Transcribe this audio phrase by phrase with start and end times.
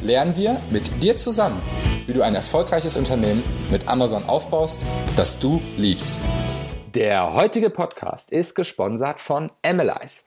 [0.00, 1.60] lernen wir mit dir zusammen,
[2.06, 4.80] wie du ein erfolgreiches Unternehmen mit Amazon aufbaust,
[5.16, 6.20] das du liebst.
[6.94, 10.24] Der heutige Podcast ist gesponsert von Analyze,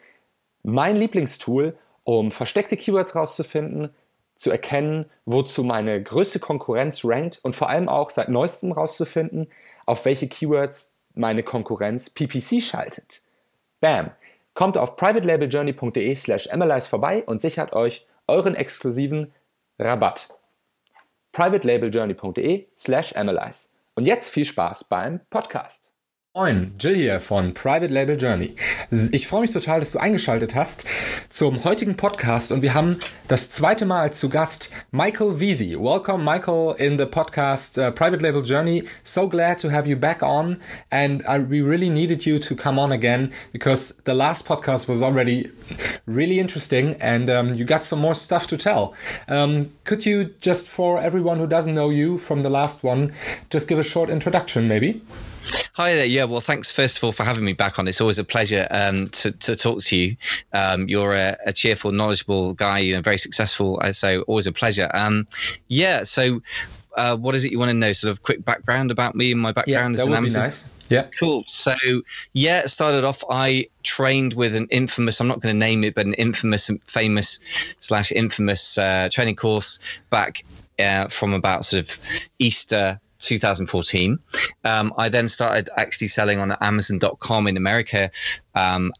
[0.63, 3.94] mein Lieblingstool, um versteckte Keywords rauszufinden,
[4.36, 9.52] zu erkennen, wozu meine größte Konkurrenz rankt und vor allem auch seit neuestem rauszufinden,
[9.85, 13.22] auf welche Keywords meine Konkurrenz PPC schaltet.
[13.80, 14.12] Bam!
[14.54, 19.34] Kommt auf privatelabeljourney.de slash analyze vorbei und sichert euch euren exklusiven
[19.81, 20.30] Rabatt.
[21.31, 23.70] privatelabeljourney.de slash analyze.
[23.96, 25.91] Und jetzt viel Spaß beim Podcast.
[26.34, 28.55] Moin, Jill hier von Private Label Journey.
[29.12, 30.85] Ich freue mich total, dass du eingeschaltet hast
[31.29, 35.77] zum heutigen Podcast und wir haben das zweite Mal zu Gast Michael Wiese.
[35.77, 38.85] Welcome, Michael, in the podcast uh, Private Label Journey.
[39.04, 42.79] So glad to have you back on and I, we really needed you to come
[42.79, 45.51] on again because the last podcast was already
[46.05, 48.93] really interesting and um, you got some more stuff to tell.
[49.27, 53.12] Um, could you just, for everyone who doesn't know you from the last one,
[53.49, 55.01] just give a short introduction maybe?
[55.74, 56.06] Hi there.
[56.06, 57.88] Yeah, well, thanks first of all for having me back on.
[57.88, 60.16] It's always a pleasure um, to, to talk to you.
[60.54, 62.80] Um, you're a, a, cheerful, knowledgeable guy.
[62.80, 63.82] You know, very successful.
[63.92, 64.92] So always a pleasure.
[64.94, 65.28] Um,
[65.68, 66.03] yeah.
[66.03, 66.42] So,
[66.97, 67.94] uh, what is it you want to know?
[67.94, 70.42] Sort of quick background about me and my background yeah, as an Amazon.
[70.44, 70.74] Nice.
[70.90, 71.08] Yeah.
[71.18, 71.46] Cool.
[71.47, 71.75] So,
[72.34, 73.24] yeah, it started off.
[73.30, 75.22] I trained with an infamous.
[75.22, 77.40] I'm not going to name it, but an infamous, famous
[77.80, 80.44] slash infamous uh, training course back
[80.80, 81.97] uh, from about sort of
[82.40, 84.19] Easter 2014.
[84.64, 88.12] Um, I then started actually selling on Amazon.com in America.
[88.56, 88.91] Um,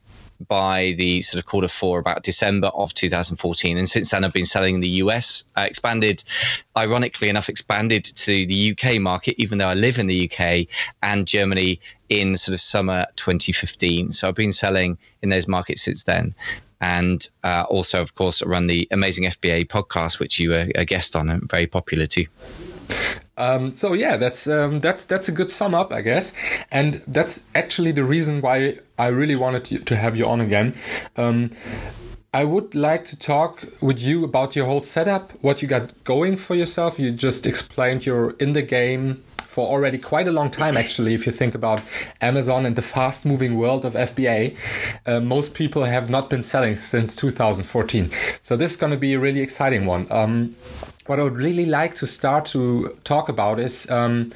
[0.48, 3.78] by the sort of quarter four, about December of 2014.
[3.78, 6.24] And since then, I've been selling in the US, uh, expanded,
[6.78, 10.68] ironically enough, expanded to the UK market, even though I live in the UK
[11.04, 11.80] and Germany
[12.10, 14.12] in sort of summer 2015.
[14.12, 16.34] So I've been selling in those markets since then.
[16.82, 20.84] And uh, also, of course, I run the Amazing FBA podcast, which you were a
[20.84, 22.26] guest on, and very popular too.
[23.38, 26.36] Um, so yeah, that's um, that's that's a good sum up, I guess,
[26.72, 30.76] and that's actually the reason why I really wanted to, to have you on again.
[31.16, 31.52] Um,
[32.34, 36.38] I would like to talk with you about your whole setup, what you got going
[36.38, 36.98] for yourself.
[36.98, 41.26] You just explained you're in the game for already quite a long time, actually, if
[41.26, 41.82] you think about
[42.22, 44.56] Amazon and the fast moving world of FBA.
[45.06, 48.10] Uh, most people have not been selling since 2014.
[48.42, 50.08] So this is going to be a really exciting one.
[50.10, 50.56] Um,
[51.06, 54.32] what I would really like to start to talk about is um,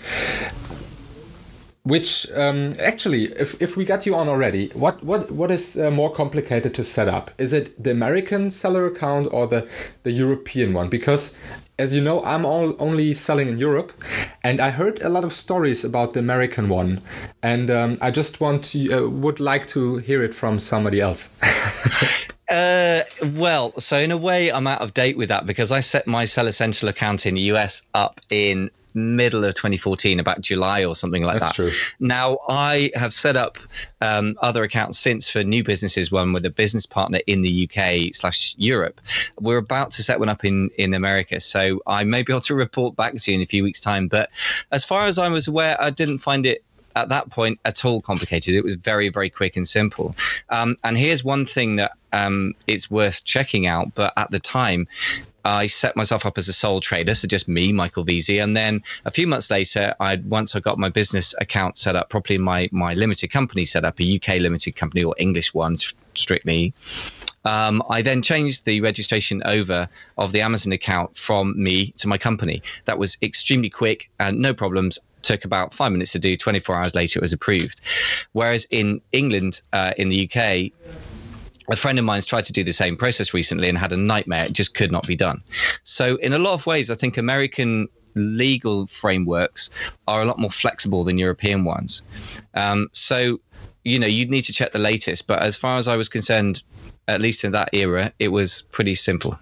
[1.83, 5.91] which um, actually, if, if we got you on already, what what what is uh,
[5.91, 7.31] more complicated to set up?
[7.37, 9.69] Is it the American seller account or the
[10.03, 10.89] the European one?
[10.89, 11.37] Because
[11.77, 13.91] as you know, I'm all, only selling in Europe,
[14.43, 16.99] and I heard a lot of stories about the American one,
[17.43, 21.37] and um, I just want to uh, would like to hear it from somebody else.
[22.47, 23.01] Uh,
[23.33, 26.25] well, so in a way, I'm out of date with that because I set my
[26.25, 31.23] Seller Central account in the US up in middle of 2014, about July or something
[31.23, 31.69] like That's that.
[31.69, 31.71] True.
[31.99, 33.57] Now, I have set up
[34.01, 38.15] um, other accounts since for new businesses, one with a business partner in the UK
[38.15, 39.01] slash Europe.
[39.39, 41.39] We're about to set one up in, in America.
[41.39, 44.07] So I may be able to report back to you in a few weeks' time.
[44.07, 44.29] But
[44.71, 46.63] as far as I was aware, I didn't find it
[46.95, 48.55] at that point at all complicated.
[48.55, 50.15] It was very, very quick and simple.
[50.49, 53.93] Um, and here's one thing that um, it's worth checking out.
[53.93, 54.87] But at the time,
[55.43, 58.81] I set myself up as a sole trader, so just me, Michael Veazey, and then
[59.05, 62.67] a few months later, I once I got my business account set up properly, my
[62.71, 65.75] my limited company set up, a UK limited company or English one,
[66.15, 66.73] strictly.
[67.43, 69.87] Um, I then changed the registration over
[70.17, 72.63] of the Amazon account from me to my company.
[72.85, 76.37] That was extremely quick and no problems took about five minutes to do.
[76.37, 77.81] 24 hours later, it was approved.
[78.33, 80.71] Whereas in England, uh, in the UK,
[81.69, 84.45] a friend of mine's tried to do the same process recently and had a nightmare.
[84.45, 85.41] It just could not be done.
[85.83, 89.69] So, in a lot of ways, I think American legal frameworks
[90.07, 92.01] are a lot more flexible than European ones.
[92.53, 93.39] Um, so,
[93.83, 95.27] you know, you'd need to check the latest.
[95.27, 96.63] But as far as I was concerned,
[97.07, 99.37] at least in that era, it was pretty simple.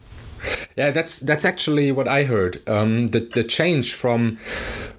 [0.75, 2.67] Yeah, that's that's actually what I heard.
[2.67, 4.39] Um, the the change from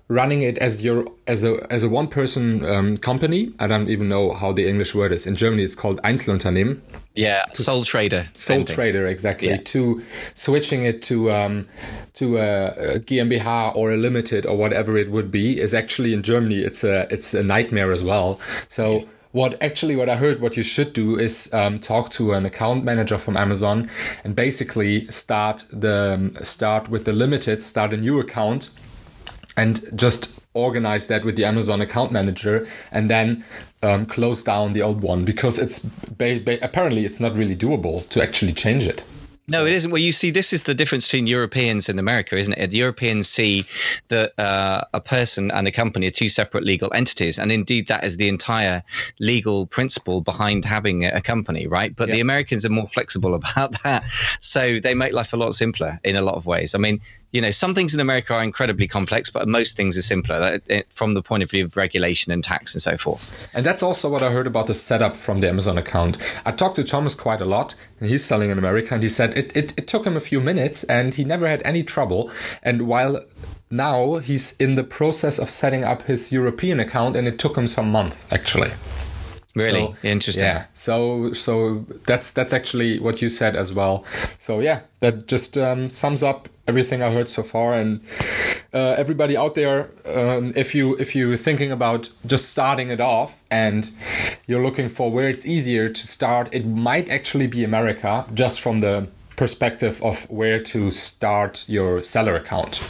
[0.08, 3.52] running it as your as a as a one person um, company.
[3.58, 5.26] I don't even know how the English word is.
[5.26, 6.80] In Germany, it's called Einzelunternehmen.
[7.14, 8.28] Yeah, sole trader.
[8.34, 9.48] Sole trader, exactly.
[9.48, 9.58] Yeah.
[9.58, 10.04] To
[10.34, 11.66] switching it to um,
[12.14, 12.66] to a,
[12.96, 16.58] a GmbH or a limited or whatever it would be is actually in Germany.
[16.58, 18.40] It's a it's a nightmare as well.
[18.68, 19.00] So.
[19.00, 19.04] Yeah
[19.34, 22.84] what actually what I heard what you should do is um, talk to an account
[22.84, 23.90] manager from Amazon
[24.22, 28.70] and basically start the um, start with the limited, start a new account,
[29.56, 33.44] and just organize that with the Amazon account manager, and then
[33.82, 38.08] um, close down the old one because it's ba- ba- apparently it's not really doable
[38.10, 39.02] to actually change it.
[39.46, 39.90] No, it isn't.
[39.90, 42.70] Well, you see, this is the difference between Europeans and America, isn't it?
[42.70, 43.66] The Europeans see
[44.08, 48.04] that uh, a person and a company are two separate legal entities, and indeed, that
[48.04, 48.82] is the entire
[49.20, 51.94] legal principle behind having a company, right?
[51.94, 52.14] But yeah.
[52.14, 54.04] the Americans are more flexible about that,
[54.40, 56.74] so they make life a lot simpler in a lot of ways.
[56.74, 57.02] I mean,
[57.34, 60.80] you know, some things in America are incredibly complex, but most things are simpler uh,
[60.90, 63.36] from the point of view of regulation and tax and so forth.
[63.52, 66.16] And that's also what I heard about the setup from the Amazon account.
[66.46, 69.36] I talked to Thomas quite a lot, and he's selling in America, and he said
[69.36, 72.30] it, it, it took him a few minutes and he never had any trouble.
[72.62, 73.20] And while
[73.68, 77.66] now he's in the process of setting up his European account, and it took him
[77.66, 78.70] some month actually.
[79.54, 80.44] Really so, interesting.
[80.44, 80.64] Yeah.
[80.74, 84.04] So so that's that's actually what you said as well.
[84.38, 87.74] So yeah, that just um, sums up everything I heard so far.
[87.74, 88.00] And
[88.72, 93.42] uh, everybody out there, um, if you if you're thinking about just starting it off
[93.50, 93.90] and
[94.46, 98.80] you're looking for where it's easier to start, it might actually be America, just from
[98.80, 102.80] the perspective of where to start your seller account.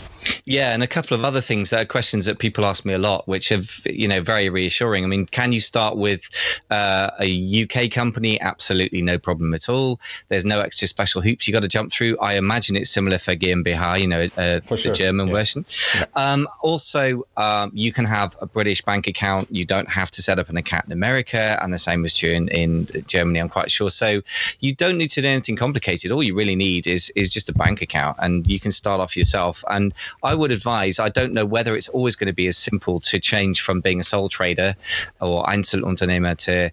[0.45, 2.99] Yeah, and a couple of other things that are questions that people ask me a
[2.99, 5.05] lot, which have you know very reassuring.
[5.05, 6.29] I mean, can you start with
[6.71, 8.41] uh, a UK company?
[8.41, 10.01] Absolutely no problem at all.
[10.29, 12.19] There's no extra special hoops you got to jump through.
[12.19, 15.33] I imagine it's similar for GmbH, you know, uh, for the German yeah.
[15.33, 15.65] version.
[15.97, 16.05] Yeah.
[16.15, 19.49] Um, also, um, you can have a British bank account.
[19.51, 22.31] You don't have to set up an account in America, and the same is true
[22.31, 23.39] in, in Germany.
[23.39, 23.91] I'm quite sure.
[23.91, 24.23] So
[24.61, 26.11] you don't need to do anything complicated.
[26.13, 29.17] All you really need is is just a bank account, and you can start off
[29.17, 29.65] yourself.
[29.71, 33.01] And I would advise, I don't know whether it's always going to be as simple
[33.01, 34.75] to change from being a sole trader
[35.21, 36.71] or Einzelunternehmer to,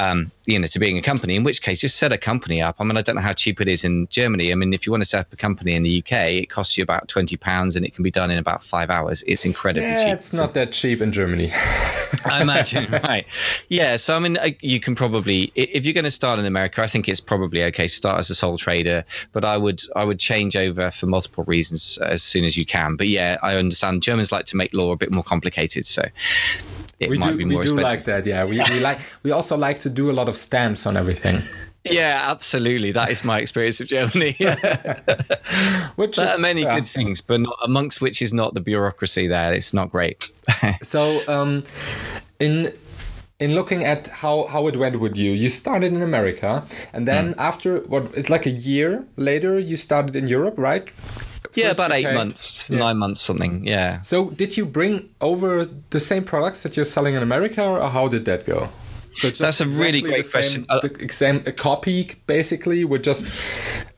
[0.00, 2.76] um, you know, to being a company, in which case just set a company up.
[2.78, 4.50] I mean, I don't know how cheap it is in Germany.
[4.50, 6.12] I mean, if you want to set up a company in the UK,
[6.42, 9.22] it costs you about 20 pounds and it can be done in about five hours.
[9.26, 10.14] It's incredibly yeah, cheap.
[10.14, 11.50] it's not that cheap in Germany.
[12.24, 13.26] I imagine, right.
[13.68, 13.96] Yeah.
[13.96, 17.06] So, I mean, you can probably, if you're going to start in America, I think
[17.06, 20.56] it's probably okay to start as a sole trader, but I would, I would change
[20.56, 22.96] over for multiple reasons as soon as you can.
[22.96, 25.84] But yeah, I understand Germans like to make law a bit more complicated.
[25.84, 26.04] So,
[27.08, 28.26] we do, we do like that.
[28.26, 31.42] Yeah, we, we like we also like to do a lot of stamps on everything.
[31.84, 32.92] Yeah, absolutely.
[32.92, 34.32] That is my experience of Germany.
[35.96, 38.60] which there is, are many uh, good things, but not, amongst which is not the
[38.60, 39.26] bureaucracy.
[39.26, 40.30] There, it's not great.
[40.82, 41.64] so, um,
[42.38, 42.72] in
[43.40, 46.62] in looking at how, how it went with you, you started in America,
[46.92, 47.38] and then mm.
[47.38, 50.90] after what it's like a year later, you started in Europe, right?
[51.54, 52.78] Yeah, about eight months, yeah.
[52.78, 53.66] nine months, something.
[53.66, 54.00] Yeah.
[54.02, 58.08] So, did you bring over the same products that you're selling in America, or how
[58.08, 58.68] did that go?
[59.14, 60.66] So That's a exactly really great question.
[60.68, 63.26] Uh, the same a copy, basically, with just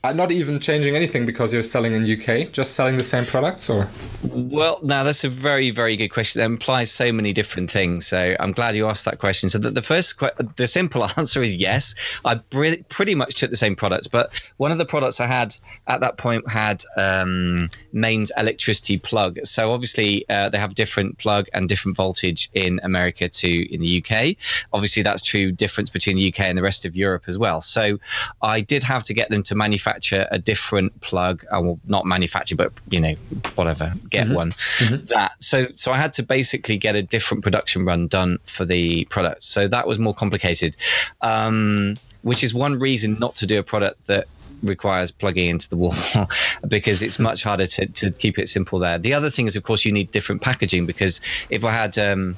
[0.05, 3.71] uh, not even changing anything because you're selling in UK, just selling the same products,
[3.71, 3.89] or?
[4.25, 6.41] Well, now that's a very, very good question.
[6.41, 8.09] That implies so many different things.
[8.09, 9.49] So I'm glad you asked that question.
[9.49, 10.21] So the, the first,
[10.57, 11.95] the simple answer is yes.
[12.25, 15.55] I pretty much took the same products, but one of the products I had
[15.87, 19.39] at that point had um, mains electricity plug.
[19.45, 24.05] So obviously uh, they have different plug and different voltage in America to in the
[24.05, 24.37] UK.
[24.73, 27.61] Obviously that's true difference between the UK and the rest of Europe as well.
[27.61, 28.01] So
[28.43, 31.45] I did have to get them to manufacture manufacture a different plug.
[31.51, 33.15] I uh, will not manufacture, but you know,
[33.55, 34.35] whatever, get mm-hmm.
[34.35, 34.53] one.
[34.53, 35.07] Mm-hmm.
[35.07, 39.05] That so so I had to basically get a different production run done for the
[39.07, 39.43] product.
[39.43, 40.77] So that was more complicated,
[41.21, 44.27] um, which is one reason not to do a product that
[44.63, 45.95] requires plugging into the wall
[46.69, 48.99] because it's much harder to, to keep it simple there.
[48.99, 52.37] The other thing is, of course, you need different packaging because if I had, um,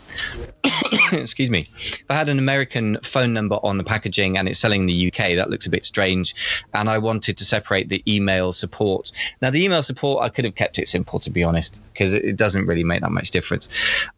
[1.12, 4.82] excuse me, if I had an American phone number on the packaging and it's selling
[4.82, 6.34] in the UK, that looks a bit strange.
[6.72, 9.12] And I wanted to separate the email support.
[9.42, 12.34] Now, the email support, I could have kept it simple, to be honest, because it,
[12.34, 13.68] doesn't really make that much difference.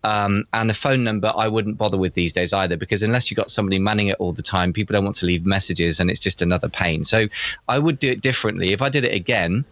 [0.02, 3.36] Um, and the phone number, I wouldn't bother with these days either because unless you've
[3.36, 6.20] got somebody manning it all the time, people don't want to leave messages and it's
[6.20, 7.04] just another pain.
[7.04, 7.28] So
[7.68, 8.72] I would would do it differently.
[8.72, 9.64] If I did it again,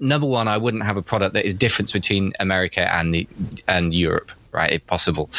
[0.00, 3.28] number one, I wouldn't have a product that is difference between America and the,
[3.68, 4.72] and Europe, right?
[4.72, 5.30] If possible.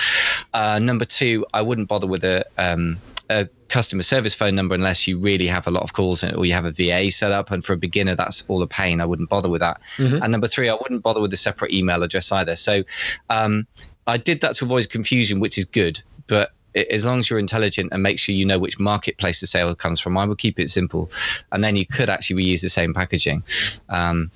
[0.53, 2.97] Uh, number two, I wouldn't bother with a um,
[3.29, 6.53] a customer service phone number unless you really have a lot of calls or you
[6.53, 7.51] have a VA set up.
[7.51, 9.01] And for a beginner, that's all a pain.
[9.01, 9.81] I wouldn't bother with that.
[9.97, 10.23] Mm-hmm.
[10.23, 12.55] And number three, I wouldn't bother with a separate email address either.
[12.55, 12.83] So
[13.29, 13.67] um,
[14.05, 16.01] I did that to avoid confusion, which is good.
[16.27, 19.73] But as long as you're intelligent and make sure you know which marketplace the sale
[19.75, 21.09] comes from, I would keep it simple.
[21.51, 23.43] And then you could actually reuse the same packaging.
[23.89, 24.31] Um,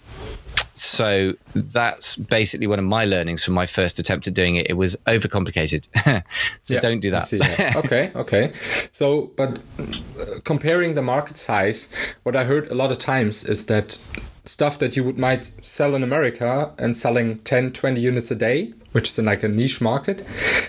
[0.73, 4.67] so that's basically one of my learnings from my first attempt at doing it.
[4.69, 5.87] It was overcomplicated.
[6.63, 7.29] so yeah, don't do that.
[7.29, 7.75] that.
[7.85, 8.53] okay, okay.
[8.91, 13.65] So, but uh, comparing the market size, what I heard a lot of times is
[13.65, 13.97] that
[14.45, 18.73] stuff that you would might sell in America and selling 10, 20 units a day
[18.91, 20.25] which is in like a niche market,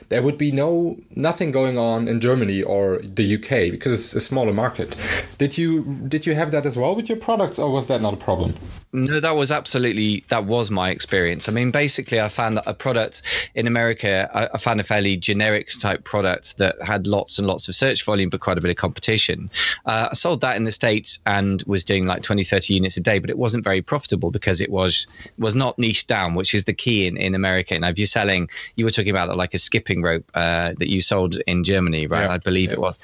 [0.08, 4.20] there would be no nothing going on in Germany or the UK because it's a
[4.20, 4.96] smaller market.
[5.38, 8.14] Did you did you have that as well with your products, or was that not
[8.14, 8.54] a problem?
[8.94, 11.48] No, that was absolutely that was my experience.
[11.48, 13.22] I mean, basically, I found that a product
[13.54, 17.68] in America, I, I found a fairly generic type product that had lots and lots
[17.68, 19.50] of search volume, but quite a bit of competition.
[19.86, 23.00] Uh, I sold that in the states and was doing like 20, 30 units a
[23.00, 25.06] day, but it wasn't very profitable because it was
[25.38, 27.78] was not niche down, which is the key in in America.
[27.78, 31.00] Now, if you're selling, you were talking about like a skipping rope uh, that you
[31.00, 32.24] sold in Germany, right?
[32.24, 32.74] Yeah, I believe yeah.
[32.74, 32.98] it was.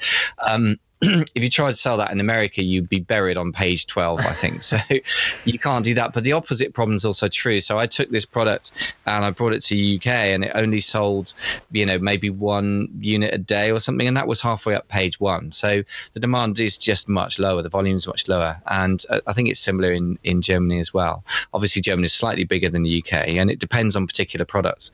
[0.47, 4.21] Um, if you tried to sell that in America, you'd be buried on page 12,
[4.21, 4.63] I think.
[4.63, 4.79] so
[5.45, 6.13] you can't do that.
[6.13, 7.61] But the opposite problem is also true.
[7.61, 10.81] So I took this product and I brought it to the UK and it only
[10.81, 11.35] sold,
[11.71, 14.09] you know, maybe one unit a day or something.
[14.09, 15.53] And that was halfway up page one.
[15.53, 17.63] So the demand is just much lower.
[17.63, 18.61] The volume is much lower.
[18.67, 21.23] And uh, I think it's similar in, in Germany as well.
[21.55, 24.91] Obviously, Germany is slightly bigger than the UK and it depends on particular products.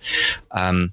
[0.51, 0.93] Um,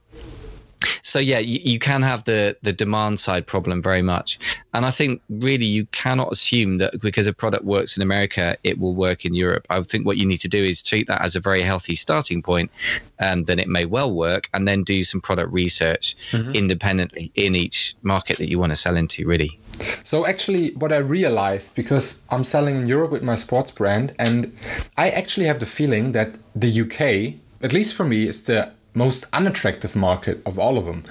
[1.02, 4.40] so yeah you, you, can have the the demand side problem very much.
[4.74, 8.80] And i think really you cannot assume that because a product works in america it
[8.80, 9.68] will work in europe.
[9.70, 12.42] I think what you need to do is treat that as a very healthy starting
[12.42, 12.72] point
[13.20, 16.52] and then it may well work and then do some product research mm-hmm.
[16.52, 19.60] independently in each market that you want to sell into really.
[20.04, 24.56] So actually what i realized because i'm selling in europe with my sports brand and
[24.98, 27.00] i actually have the feeling that the uk
[27.66, 31.04] at least for me is the most unattractive market of all of them.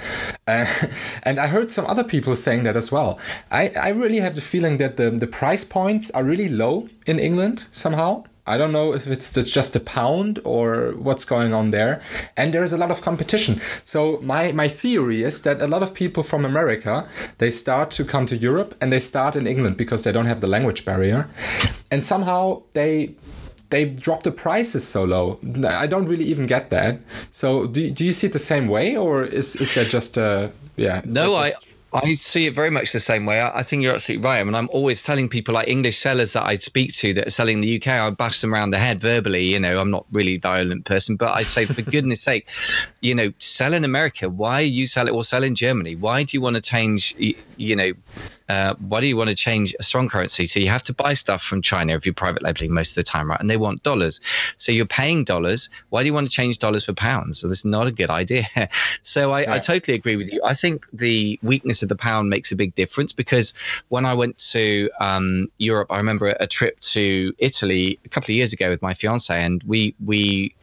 [0.46, 0.66] Uh,
[1.22, 3.18] and I heard some other people saying that as well.
[3.50, 7.18] I, I really have the feeling that the, the price points are really low in
[7.18, 8.24] England somehow.
[8.46, 12.00] I don't know if it's just a pound or what's going on there.
[12.36, 13.60] And there's a lot of competition.
[13.84, 17.08] So my, my theory is that a lot of people from America,
[17.38, 20.40] they start to come to Europe and they start in England because they don't have
[20.40, 21.28] the language barrier.
[21.92, 23.14] And somehow they
[23.70, 25.38] they drop the prices so low.
[25.66, 26.98] I don't really even get that.
[27.32, 30.52] So do, do you see it the same way, or is is that just a
[30.76, 31.02] yeah?
[31.04, 31.52] No, I.
[31.92, 33.40] I see it very much the same way.
[33.40, 34.38] I, I, think you're absolutely right.
[34.38, 37.30] I mean, I'm always telling people like English sellers that I speak to that are
[37.30, 39.46] selling in the UK, I bash them around the head verbally.
[39.46, 42.48] You know, I'm not really a violent person, but I say, for goodness sake,
[43.00, 44.28] you know, sell in America.
[44.28, 45.96] Why you sell it or sell in Germany?
[45.96, 47.12] Why do you want to change,
[47.56, 47.92] you know,
[48.50, 50.44] uh, why do you want to change a strong currency?
[50.44, 53.04] So you have to buy stuff from China if you're private labeling most of the
[53.04, 53.38] time, right?
[53.38, 54.20] And they want dollars.
[54.56, 55.70] So you're paying dollars.
[55.90, 57.38] Why do you want to change dollars for pounds?
[57.38, 58.46] So that's not a good idea.
[59.02, 60.40] so I, I totally agree with you.
[60.44, 63.54] I think the weakness of the pound makes a big difference because
[63.88, 68.36] when I went to um, Europe, I remember a trip to Italy a couple of
[68.36, 70.56] years ago with my fiance, and we we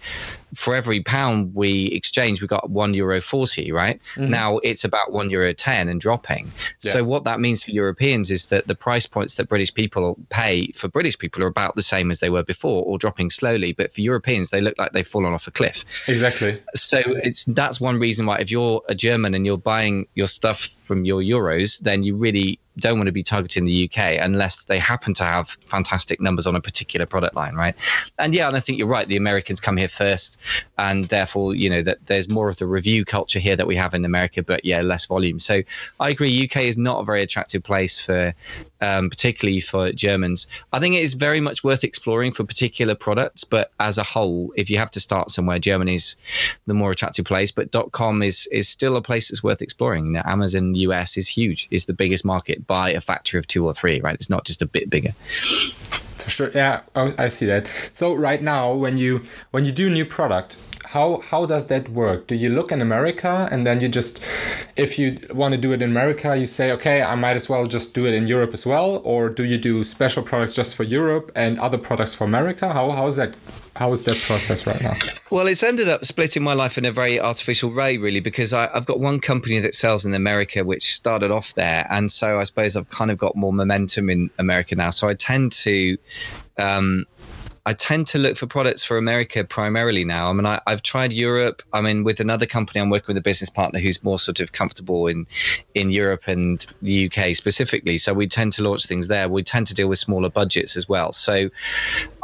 [0.57, 3.71] for every pound we exchange, we got one euro forty.
[3.71, 4.29] Right mm-hmm.
[4.29, 6.51] now, it's about one euro ten and dropping.
[6.81, 6.93] Yeah.
[6.93, 10.71] So what that means for Europeans is that the price points that British people pay
[10.71, 13.71] for British people are about the same as they were before, or dropping slowly.
[13.73, 15.85] But for Europeans, they look like they've fallen off a cliff.
[16.07, 16.61] Exactly.
[16.73, 20.67] So it's that's one reason why if you're a German and you're buying your stuff
[20.81, 24.79] from your euros, then you really don't want to be targeting the UK unless they
[24.79, 27.75] happen to have fantastic numbers on a particular product line, right?
[28.17, 29.07] And yeah, and I think you're right.
[29.07, 30.41] The Americans come here first,
[30.77, 33.93] and therefore, you know, that there's more of the review culture here that we have
[33.93, 35.39] in America, but yeah, less volume.
[35.39, 35.62] So
[36.00, 36.43] I agree.
[36.46, 38.34] UK is not a very attractive place for,
[38.81, 40.48] um, particularly for Germans.
[40.74, 44.53] I think it is very much worth exploring for particular products, but as a whole,
[44.55, 46.15] if you have to start somewhere, Germany's
[46.67, 47.51] the more attractive place.
[47.51, 50.12] But .com is is still a place that's worth exploring.
[50.12, 53.74] Know, Amazon US is huge, is the biggest market by a factor of two or
[53.74, 54.13] three, right?
[54.15, 55.12] It's not just a bit bigger.
[56.17, 57.67] For sure, yeah, I see that.
[57.93, 62.27] So right now, when you when you do new product, how how does that work?
[62.27, 64.24] Do you look in America and then you just,
[64.75, 67.65] if you want to do it in America, you say, okay, I might as well
[67.65, 70.84] just do it in Europe as well, or do you do special products just for
[70.84, 72.72] Europe and other products for America?
[72.72, 73.36] How how is that
[73.75, 74.96] how is that process right now?
[75.29, 78.67] Well, it's ended up splitting my life in a very artificial way, really, because I,
[78.74, 82.43] have got one company that sells in America, which started off there, and so I
[82.43, 84.89] suppose I've kind of got more momentum in America now.
[84.89, 85.98] So I tend to.
[86.57, 87.05] Um,
[87.67, 90.29] I tend to look for products for America primarily now.
[90.29, 91.62] I mean, I, have tried Europe.
[91.74, 94.53] I mean, with another company, I'm working with a business partner who's more sort of
[94.53, 95.27] comfortable in
[95.75, 97.97] in Europe and the UK specifically.
[97.97, 99.27] So we tend to launch things there.
[99.27, 101.12] We tend to deal with smaller budgets as well.
[101.12, 101.50] So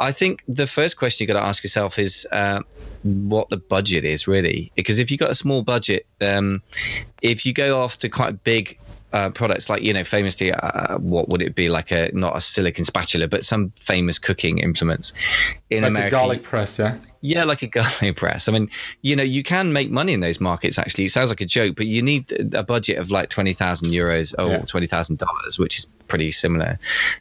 [0.00, 2.26] I think the first question you got to ask yourself is.
[2.32, 2.62] Uh,
[3.04, 6.62] what the budget is really because if you've got a small budget um,
[7.20, 8.78] if you go after quite big
[9.14, 12.40] uh, products like you know famously uh, what would it be like a not a
[12.40, 15.12] silicon spatula but some famous cooking implements
[15.70, 16.10] in like America.
[16.10, 16.96] garlic press, yeah.
[17.26, 18.50] Yeah, like a garlic press.
[18.50, 18.68] I mean,
[19.00, 20.78] you know, you can make money in those markets.
[20.78, 23.92] Actually, it sounds like a joke, but you need a budget of like twenty thousand
[23.92, 24.58] euros or yeah.
[24.66, 26.78] twenty thousand dollars, which is pretty similar,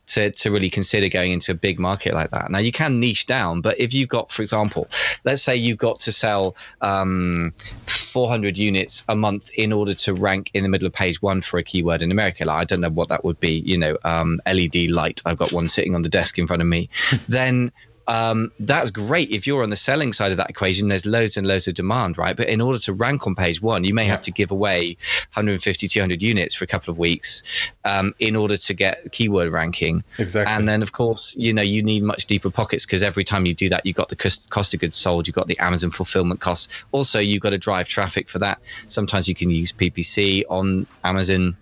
[0.08, 2.52] to to really consider going into a big market like that.
[2.52, 4.90] Now, you can niche down, but if you've got, for example,
[5.24, 7.54] let's say you've got to sell um,
[7.88, 11.42] four hundred units a month in order to rank in the middle of page one
[11.42, 12.44] for a keyword in America.
[12.44, 13.64] Like, I don't know what that would be.
[13.66, 15.22] You know, um, LED light.
[15.26, 16.90] I've got one sitting on the desk in front of me.
[17.30, 17.72] then
[18.08, 20.88] um, that's great if you're on the selling side of that equation.
[20.88, 22.36] There's loads and loads of demand, right?
[22.36, 24.12] But in order to rank on page one, you may yeah.
[24.12, 24.98] have to give away
[25.34, 27.44] 150, 200 units for a couple of weeks
[27.86, 30.04] um, in order to get keyword ranking.
[30.20, 30.54] Exactly.
[30.54, 33.54] And then, of course, you know you need much deeper pockets because every time you
[33.54, 36.42] do that, you've got the cost, cost of goods sold, you've got the Amazon fulfillment
[36.42, 36.68] costs.
[36.92, 38.60] Also, you've got to drive traffic for that.
[38.88, 41.56] Sometimes you can use PPC on Amazon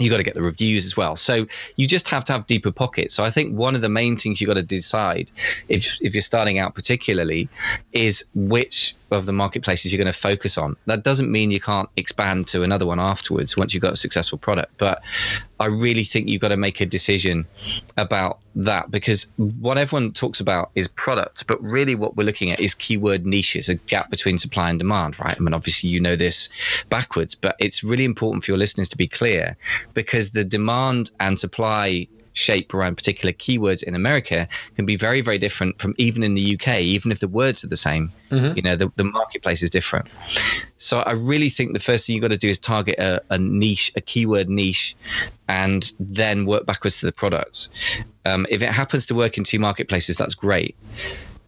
[0.00, 1.14] you got to get the reviews as well.
[1.16, 3.14] So you just have to have deeper pockets.
[3.14, 5.30] So I think one of the main things you got to decide
[5.68, 7.48] if if you're starting out particularly
[7.92, 10.76] is which of the marketplaces you're going to focus on.
[10.86, 14.38] That doesn't mean you can't expand to another one afterwards once you've got a successful
[14.38, 14.72] product.
[14.78, 15.02] But
[15.58, 17.46] I really think you've got to make a decision
[17.96, 22.60] about that because what everyone talks about is product, but really what we're looking at
[22.60, 25.36] is keyword niches, a gap between supply and demand, right?
[25.36, 26.48] I mean, obviously you know this
[26.88, 29.56] backwards, but it's really important for your listeners to be clear
[29.94, 35.38] because the demand and supply shape around particular keywords in America can be very, very
[35.38, 38.10] different from even in the UK, even if the words are the same.
[38.30, 38.56] Mm-hmm.
[38.56, 40.08] You know, the, the marketplace is different.
[40.76, 43.38] So I really think the first thing you've got to do is target a, a
[43.38, 44.96] niche, a keyword niche,
[45.48, 47.68] and then work backwards to the products.
[48.24, 50.76] Um, if it happens to work in two marketplaces, that's great.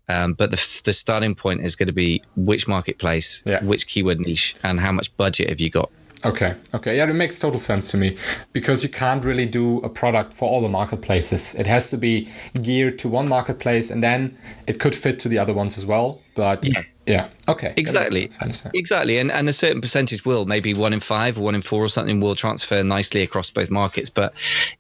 [0.09, 3.63] Um, but the, the starting point is going to be which marketplace, yeah.
[3.65, 5.91] which keyword niche, and how much budget have you got
[6.25, 6.55] Okay.
[6.73, 6.97] Okay.
[6.97, 8.17] Yeah, it makes total sense to me
[8.53, 11.55] because you can't really do a product for all the marketplaces.
[11.55, 12.29] It has to be
[12.61, 14.37] geared to one marketplace and then
[14.67, 16.21] it could fit to the other ones as well.
[16.35, 17.29] But yeah, yeah.
[17.49, 17.75] Okay.
[17.77, 18.31] Exactly.
[18.75, 19.19] Exactly.
[19.19, 21.89] And and a certain percentage will, maybe one in five or one in four or
[21.89, 24.33] something will transfer nicely across both markets, but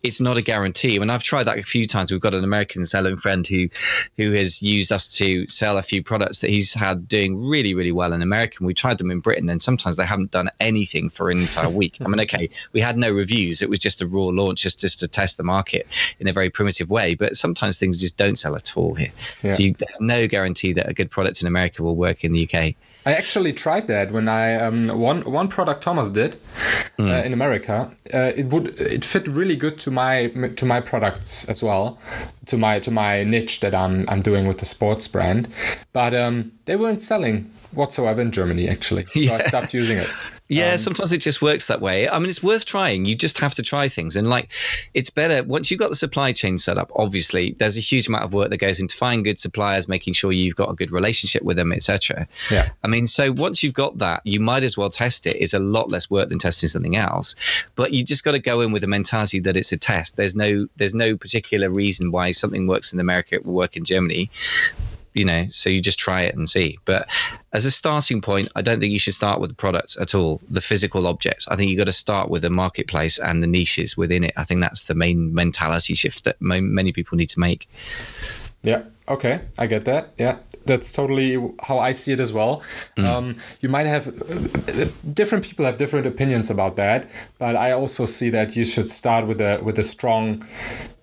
[0.02, 0.96] it's not a guarantee.
[0.96, 2.12] And I've tried that a few times.
[2.12, 3.68] We've got an American selling friend who
[4.16, 7.92] who has used us to sell a few products that he's had doing really, really
[7.92, 8.56] well in America.
[8.60, 11.70] And we tried them in Britain and sometimes they haven't done anything for an entire
[11.82, 11.98] week.
[12.00, 13.60] I mean, okay, we had no reviews.
[13.62, 15.86] It was just a raw launch just, just to test the market
[16.20, 17.14] in a very primitive way.
[17.14, 19.12] But sometimes things just don't sell at all here.
[19.42, 19.50] Yeah.
[19.50, 22.44] So you, there's no guarantee that a good product in America will work in the
[22.44, 22.51] UK.
[23.04, 26.38] I actually tried that when I um, one one product Thomas did
[26.98, 27.08] mm.
[27.10, 27.90] uh, in America.
[28.14, 31.98] Uh, it would it fit really good to my to my products as well,
[32.46, 35.48] to my to my niche that I'm I'm doing with the sports brand,
[35.92, 39.34] but um, they weren't selling whatsoever in Germany actually, so yeah.
[39.34, 40.10] I stopped using it.
[40.52, 42.08] Yeah, um, sometimes it just works that way.
[42.08, 43.04] I mean, it's worth trying.
[43.04, 44.16] You just have to try things.
[44.16, 44.52] And like,
[44.94, 48.24] it's better once you've got the supply chain set up, obviously, there's a huge amount
[48.24, 51.42] of work that goes into finding good suppliers, making sure you've got a good relationship
[51.42, 52.26] with them, etc.
[52.50, 52.68] Yeah.
[52.82, 55.36] I mean, so once you've got that, you might as well test it.
[55.36, 57.34] It's a lot less work than testing something else.
[57.74, 60.16] But you just got to go in with the mentality that it's a test.
[60.16, 63.84] There's no there's no particular reason why something works in America, it will work in
[63.84, 64.30] Germany
[65.14, 66.78] you know, so you just try it and see.
[66.84, 67.08] But
[67.52, 70.40] as a starting point, I don't think you should start with the products at all,
[70.48, 71.46] the physical objects.
[71.48, 74.32] I think you've got to start with the marketplace and the niches within it.
[74.36, 77.68] I think that's the main mentality shift that many people need to make.
[78.62, 78.84] Yeah.
[79.08, 79.40] Okay.
[79.58, 80.10] I get that.
[80.18, 82.62] Yeah that's totally how I see it as well.
[82.96, 83.06] Mm.
[83.06, 88.06] Um, you might have uh, different people have different opinions about that, but I also
[88.06, 90.46] see that you should start with a with a strong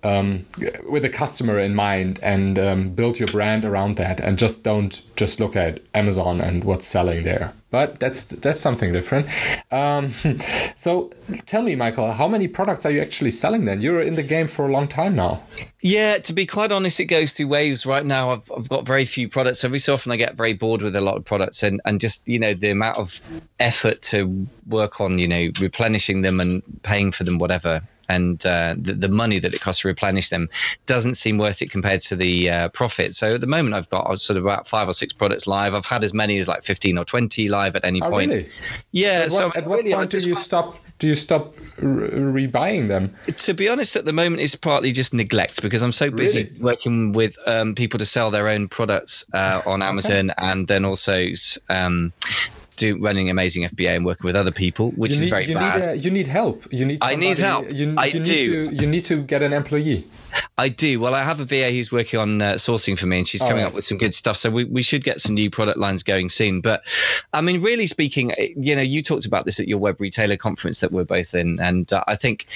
[0.02, 0.46] um,
[0.88, 5.02] with a customer in mind and um, build your brand around that, and just don't
[5.16, 7.52] just look at Amazon and what's selling there.
[7.70, 9.28] But that's that's something different.
[9.70, 10.10] Um,
[10.74, 11.10] so
[11.46, 13.64] tell me, Michael, how many products are you actually selling?
[13.64, 15.40] Then you're in the game for a long time now.
[15.82, 17.86] Yeah, to be quite honest, it goes through waves.
[17.86, 19.62] Right now, I've, I've got very few products.
[19.64, 22.26] Every so often, I get very bored with a lot of products, and and just
[22.26, 23.20] you know the amount of
[23.60, 28.74] effort to work on you know replenishing them and paying for them, whatever and uh,
[28.76, 30.48] the, the, money that it costs to replenish them
[30.86, 33.14] doesn't seem worth it compared to the uh, profit.
[33.14, 35.74] So at the moment, I've got sort of about five or six products live.
[35.74, 38.30] I've had as many as like 15 or 20 live at any oh, point.
[38.30, 38.48] Really?
[38.90, 39.22] Yeah.
[39.24, 42.88] At so what, at what really, point do you stop do you stop re- rebuying
[42.88, 43.14] them?
[43.26, 46.60] To be honest, at the moment, it's partly just neglect because I'm so busy Really?
[46.60, 51.28] working with um, people to sell their own products uh, on Amazon, and then also
[51.70, 52.12] um,
[52.76, 55.80] do running amazing FBA and working with other people, which you is very you bad.
[55.80, 56.66] Need, uh, you need help.
[56.72, 56.98] You need.
[57.02, 57.70] I need help.
[57.72, 58.68] You, I you need do.
[58.68, 60.06] To, you need to get an employee.
[60.58, 61.00] I do.
[61.00, 63.58] Well, I have a VA who's working on uh, sourcing for me, and she's coming
[63.58, 63.66] right.
[63.66, 64.36] up with some good stuff.
[64.36, 66.60] So we, we should get some new product lines going soon.
[66.60, 66.82] But
[67.32, 70.36] I mean, really speaking, eh, you know, you talked about this at your web retailer
[70.36, 72.46] conference that we're both in, and uh, I think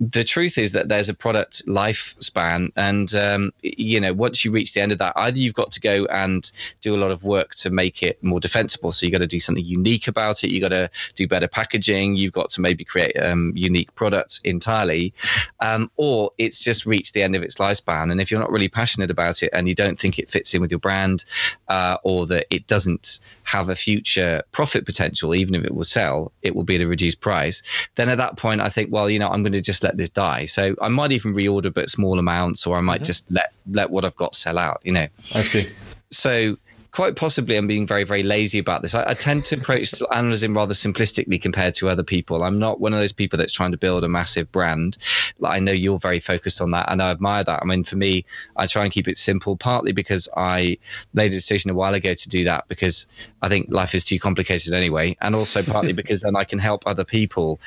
[0.00, 4.72] the truth is that there's a product lifespan, and um, you know, once you reach
[4.72, 7.54] the end of that, either you've got to go and do a lot of work
[7.56, 8.92] to make it more defensible.
[8.92, 10.50] So you got to do something unique about it.
[10.50, 12.16] You got to do better packaging.
[12.16, 15.12] You've got to maybe create um, unique products entirely,
[15.60, 18.10] um, or it's just reached the end of its lifespan.
[18.10, 20.60] And if you're not really passionate about it and you don't think it fits in
[20.60, 21.24] with your brand,
[21.68, 26.32] uh, or that it doesn't have a future profit potential, even if it will sell,
[26.42, 27.62] it will be at a reduced price.
[27.94, 30.08] Then at that point, I think, well, you know, I'm going to just let this
[30.08, 30.44] die.
[30.44, 34.04] So I might even reorder, but small amounts, or I might just let let what
[34.04, 34.80] I've got sell out.
[34.84, 35.68] You know I see.
[36.10, 36.56] so
[36.92, 38.94] quite possibly I'm being very, very lazy about this.
[38.94, 42.42] I, I tend to approach Amazon rather simplistically compared to other people.
[42.42, 44.98] I'm not one of those people that's trying to build a massive brand.
[45.38, 47.60] Like, I know you're very focused on that, and I admire that.
[47.62, 48.24] I mean, for me,
[48.56, 50.78] I try and keep it simple, partly because I
[51.14, 53.06] made a decision a while ago to do that because
[53.42, 56.82] I think life is too complicated anyway, and also partly because then I can help
[56.86, 57.60] other people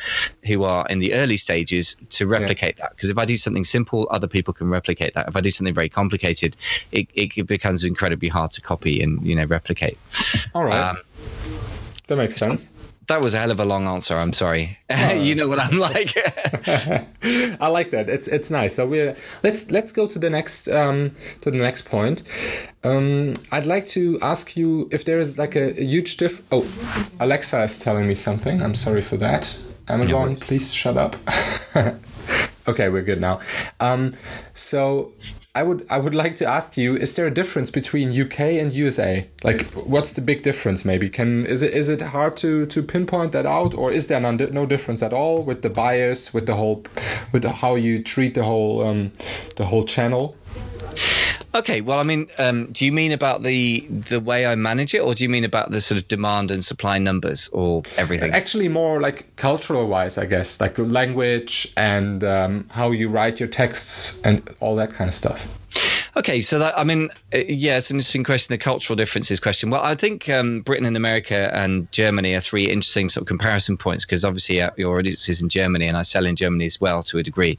[0.46, 2.92] who are in the early stages to replicate that.
[2.96, 5.28] Because if I do something simple, other people can replicate that.
[5.28, 6.58] If I do something very complicated,
[6.92, 9.98] it, it becomes incredibly hard to copy and you know replicate.
[10.54, 10.80] All right.
[10.80, 10.98] Um,
[12.08, 12.70] that makes sense.
[13.08, 14.18] that was a hell of a long answer.
[14.18, 14.78] I'm sorry.
[15.16, 16.14] you know what I'm like.
[17.26, 18.10] I like that.
[18.10, 18.76] It's it's nice.
[18.76, 22.24] So we let's let's go to the next um, to the next point.
[22.84, 26.42] Um, I'd like to ask you if there is like a, a huge diff.
[26.52, 26.68] Oh,
[27.20, 28.62] Alexa is telling me something.
[28.62, 29.56] I'm sorry for that.
[29.88, 31.16] Amazon, please shut up.
[32.68, 33.40] okay, we're good now.
[33.82, 34.12] Um,
[34.54, 35.12] so
[35.56, 38.72] I would I would like to ask you: Is there a difference between UK and
[38.72, 39.28] USA?
[39.44, 40.84] Like, what's the big difference?
[40.84, 44.20] Maybe can is it is it hard to to pinpoint that out, or is there
[44.20, 46.84] none, no difference at all with the buyers, with the whole,
[47.32, 49.12] with how you treat the whole um,
[49.56, 50.36] the whole channel?
[51.56, 51.82] Okay.
[51.82, 55.14] Well, I mean, um, do you mean about the the way I manage it, or
[55.14, 58.32] do you mean about the sort of demand and supply numbers, or everything?
[58.32, 63.40] Actually, more like cultural wise, I guess, like the language and um, how you write
[63.40, 65.60] your texts and all that kind of stuff.
[66.16, 68.54] Okay, so that I mean, uh, yeah, it's an interesting question.
[68.54, 69.72] The cultural differences question.
[69.72, 73.78] Well, I think um, Britain and America and Germany are three interesting sort of comparison
[73.78, 76.80] points because obviously uh, your audience is in Germany, and I sell in Germany as
[76.80, 77.58] well to a degree.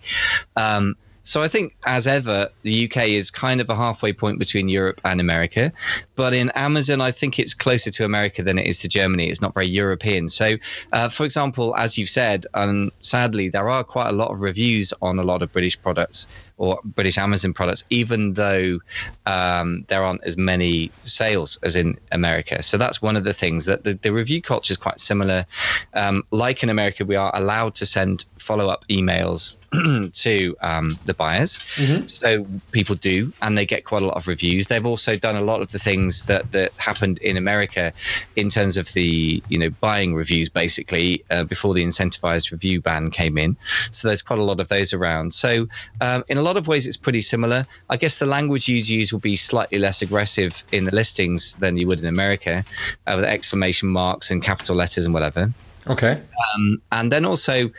[0.55, 4.69] Um, so I think, as ever, the UK is kind of a halfway point between
[4.69, 5.73] Europe and America.
[6.17, 9.31] But in Amazon, I think it's closer to America than it is to Germany.
[9.31, 10.29] It's not very European.
[10.29, 10.57] So,
[10.93, 14.93] uh, for example, as you've said, um, sadly, there are quite a lot of reviews
[15.01, 18.79] on a lot of British products or British Amazon products, even though
[19.27, 22.63] um, there aren't as many sales as in America.
[22.63, 25.47] So that's one of the things that the, the review culture is quite similar.
[25.95, 29.57] Um, like in America, we are allowed to send follow up emails
[30.13, 31.59] to um, the buyers.
[32.07, 34.67] So people do, and they get quite a lot of reviews.
[34.67, 37.93] They've also done a lot of the things that that happened in America
[38.37, 43.11] in terms of the you know buying reviews, basically uh, before the incentivized review ban
[43.11, 43.57] came in.
[43.91, 45.35] So there's quite a lot of those around.
[45.35, 45.67] So
[46.01, 47.67] um, in a lot of ways, it's pretty similar.
[47.91, 51.77] I guess the language you'd use will be slightly less aggressive in the listings than
[51.77, 52.65] you would in America,
[53.07, 55.53] uh, with exclamation marks and capital letters and whatever.
[55.87, 56.21] Okay.
[56.55, 57.71] Um, and then also,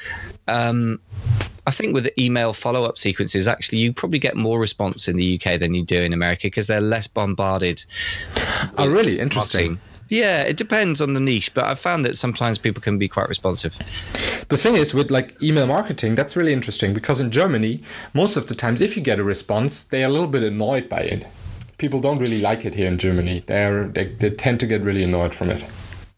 [0.48, 1.00] um,
[1.68, 5.18] I think with the email follow up sequences, actually, you probably get more response in
[5.18, 7.84] the UK than you do in America because they're less bombarded.
[8.78, 9.20] Oh, really?
[9.20, 9.74] Interesting.
[9.74, 9.95] marketing.
[10.10, 13.28] Yeah, it depends on the niche, but I've found that sometimes people can be quite
[13.28, 13.76] responsive.
[14.50, 17.82] The thing is with like email marketing, that's really interesting because in Germany,
[18.14, 20.90] most of the times, if you get a response, they are a little bit annoyed
[20.90, 21.26] by it.
[21.78, 23.44] People don't really like it here in Germany.
[23.48, 25.64] They're they, they tend to get really annoyed from it.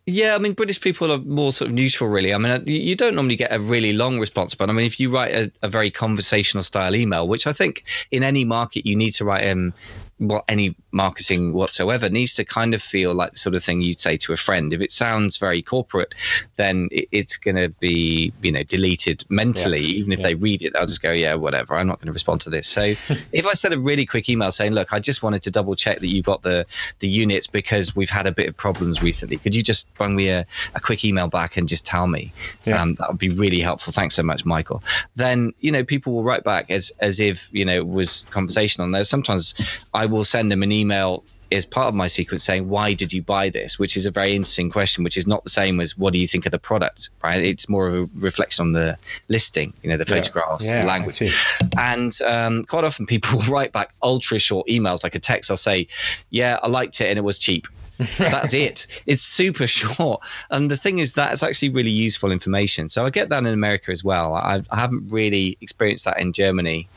[0.10, 2.34] Yeah, I mean, British people are more sort of neutral, really.
[2.34, 5.02] I mean, you- you don't normally get a really long response, but I mean, if
[5.02, 8.96] you write a, a very conversational style email, which I think in any market you
[8.96, 9.74] need to write, um,
[10.20, 14.00] well, any marketing whatsoever needs to kind of feel like the sort of thing you'd
[14.00, 14.74] say to a friend.
[14.74, 16.16] If it sounds very corporate,
[16.56, 19.82] then it, it's going to be, you know, deleted mentally.
[19.82, 21.76] Even if they read it, they'll just go, yeah, whatever.
[21.76, 22.68] I'm not going to respond to this.
[22.68, 22.82] So
[23.32, 26.00] if I send a really quick email saying, look, I just wanted to double check
[26.00, 26.66] that you got the
[27.00, 29.38] the units because we've had a bit of problems recently.
[29.38, 32.34] Could you just bring me a, a quick email back and just tell me?
[32.66, 32.82] Yeah.
[32.82, 33.94] Um, that would be really helpful.
[33.94, 34.82] Thanks so much, Michael.
[35.16, 38.86] Then you know people will write back as as if you know it was conversational.
[38.86, 39.54] And there's sometimes
[39.94, 43.22] I will send them an email is part of my sequence saying, why did you
[43.22, 43.80] buy this?
[43.80, 46.28] Which is a very interesting question, which is not the same as what do you
[46.28, 47.42] think of the product, right?
[47.42, 48.98] It's more of a reflection on the
[49.30, 51.34] listing, you know, the photographs, yeah, the language.
[51.78, 55.50] And um, quite often people will write back ultra short emails, like a text.
[55.50, 55.88] I'll say,
[56.30, 57.68] yeah, I liked it and it was cheap.
[58.18, 58.86] That's it.
[59.08, 60.22] It's super short.
[60.52, 62.90] And the thing is, that's actually really useful information.
[62.90, 64.36] So I get that in America as well.
[64.36, 66.88] I, I haven't really experienced that in Germany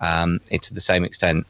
[0.00, 1.46] um, to the same extent.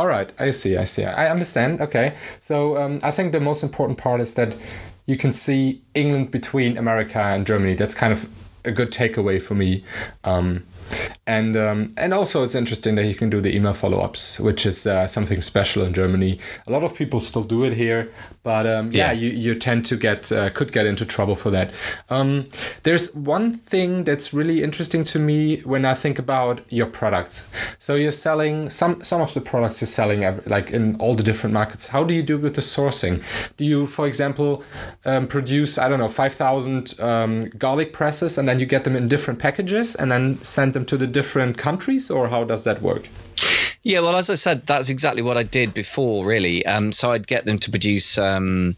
[0.00, 1.04] All right, I see, I see.
[1.04, 1.82] I understand.
[1.82, 4.56] Okay, so um, I think the most important part is that
[5.04, 7.74] you can see England between America and Germany.
[7.74, 8.26] That's kind of
[8.64, 9.84] a good takeaway for me.
[10.24, 10.64] Um,
[11.26, 14.86] and um, and also it's interesting that you can do the email follow-ups which is
[14.86, 18.10] uh, something special in germany a lot of people still do it here
[18.42, 19.12] but um, yeah.
[19.12, 19.12] yeah.
[19.12, 21.72] you, you tend to get uh, could get into trouble for that
[22.08, 22.44] um,
[22.82, 27.94] there's one thing that's really interesting to me when i think about your products so
[27.94, 31.88] you're selling some some of the products you're selling like in all the different markets
[31.88, 33.22] how do you do with the sourcing
[33.56, 34.64] do you for example
[35.04, 39.08] um, produce i don't know 5000 um, garlic presses and then you get them in
[39.08, 43.08] different packages and then send them to the different countries, or how does that work?
[43.82, 46.66] Yeah, well, as I said, that's exactly what I did before, really.
[46.66, 48.76] Um, so I'd get them to produce, um,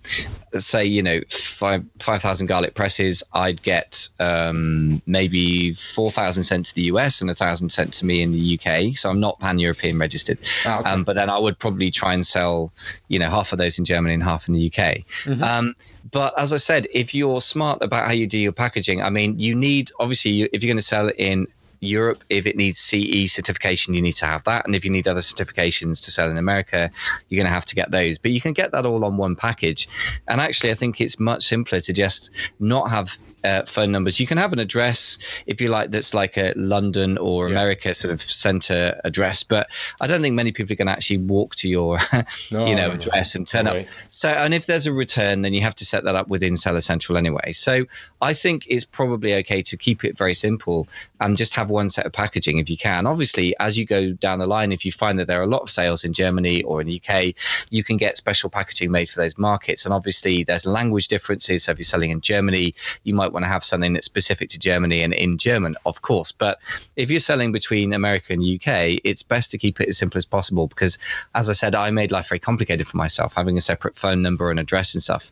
[0.53, 3.21] say, you know, five five thousand garlic presses.
[3.33, 8.07] I'd get um, maybe four thousand sent to the US and a thousand sent to
[8.07, 8.97] me in the UK.
[8.97, 10.39] So I'm not pan European registered.
[10.65, 10.91] Ah, okay.
[10.91, 12.73] Um, but then I would probably try and sell,
[13.09, 15.05] you know, half of those in Germany and half in the UK.
[15.25, 15.43] Mm-hmm.
[15.43, 15.75] Um,
[16.13, 19.41] but as I said, if you're smart about how you do your packaging, I mean,
[19.41, 21.49] you need obviously if you're going to sell it in
[21.83, 24.65] Europe, if it needs CE certification, you need to have that.
[24.65, 26.91] And if you need other certifications to sell in America,
[27.29, 28.19] you're going to have to get those.
[28.19, 29.89] But you can get that all on one package.
[30.29, 34.21] And actually, I think it's much simpler to just not have uh, phone numbers.
[34.21, 37.55] You can have an address if you like that's like a London or yeah.
[37.55, 39.69] America sort of center address, but
[40.01, 41.99] I don't think many people are going to actually walk to your
[42.51, 43.41] no, you know no, address no.
[43.41, 43.87] and turn up.
[44.09, 46.81] So and if there's a return, then you have to set that up within Seller
[46.81, 47.53] Central anyway.
[47.53, 47.87] So
[48.21, 50.89] I think it's probably okay to keep it very simple
[51.21, 53.07] and just have one set of packaging if you can.
[53.07, 55.63] Obviously, as you go down the line, if you find that there are a lot
[55.63, 57.35] of sales in Germany or in the UK,
[57.71, 59.85] you can get special packaging made for those markets.
[59.85, 61.65] And obviously, there's language differences.
[61.65, 62.75] So if you're selling in Germany,
[63.05, 66.33] you might want to have something that's specific to Germany and in German, of course.
[66.33, 66.59] But
[66.97, 70.27] if you're selling between America and UK, it's best to keep it as simple as
[70.27, 70.99] possible because,
[71.35, 74.51] as I said, I made life very complicated for myself, having a separate phone number
[74.51, 75.31] and address and stuff.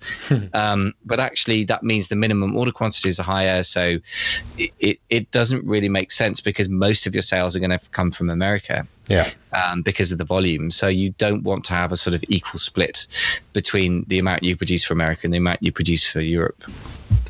[0.54, 3.62] um, but actually, that means the minimum order quantities are higher.
[3.62, 3.98] So
[4.58, 7.90] it, it, it doesn't really make sense because most of your sales are going to
[7.90, 8.86] come from America.
[9.08, 9.28] Yeah.
[9.52, 10.70] Um, because of the volume.
[10.70, 13.08] So you don't want to have a sort of equal split
[13.52, 16.62] between the amount you produce for America and the amount you produce for Europe.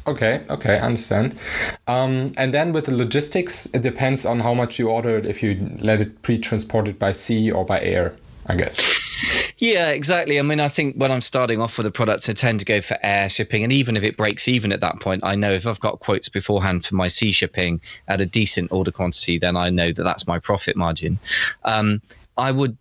[0.06, 1.38] Okay, okay, I understand.
[1.86, 5.76] Um, and then with the logistics, it depends on how much you ordered, if you
[5.78, 8.80] let it pre transported by sea or by air, I guess.
[9.58, 10.38] Yeah, exactly.
[10.38, 12.80] I mean, I think when I'm starting off with a product, I tend to go
[12.80, 13.62] for air shipping.
[13.62, 16.30] And even if it breaks even at that point, I know if I've got quotes
[16.30, 20.26] beforehand for my sea shipping at a decent order quantity, then I know that that's
[20.26, 21.18] my profit margin.
[21.64, 22.00] Um,
[22.38, 22.78] I would